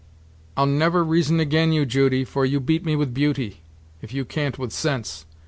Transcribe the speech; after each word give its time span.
"I'll 0.57 0.65
never 0.65 1.03
reason 1.03 1.39
ag'in 1.39 1.73
you, 1.73 1.85
Judy, 1.85 2.25
for 2.25 2.43
you 2.43 2.59
beat 2.59 2.83
me 2.83 2.95
with 2.95 3.13
beauty, 3.13 3.61
if 4.01 4.15
you 4.15 4.25
can't 4.25 4.57
with 4.57 4.71
sense. 4.73 5.27